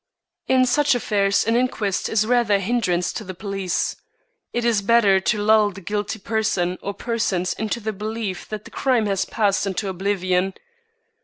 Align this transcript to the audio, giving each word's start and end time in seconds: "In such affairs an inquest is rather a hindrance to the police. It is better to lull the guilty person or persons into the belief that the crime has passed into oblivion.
"In 0.47 0.65
such 0.65 0.95
affairs 0.95 1.45
an 1.45 1.55
inquest 1.55 2.09
is 2.09 2.25
rather 2.25 2.55
a 2.55 2.59
hindrance 2.59 3.13
to 3.13 3.23
the 3.23 3.35
police. 3.35 3.95
It 4.51 4.65
is 4.65 4.81
better 4.81 5.19
to 5.19 5.37
lull 5.37 5.69
the 5.69 5.79
guilty 5.79 6.17
person 6.17 6.79
or 6.81 6.95
persons 6.95 7.53
into 7.53 7.79
the 7.79 7.93
belief 7.93 8.49
that 8.49 8.65
the 8.65 8.71
crime 8.71 9.05
has 9.05 9.25
passed 9.25 9.67
into 9.67 9.87
oblivion. 9.89 10.55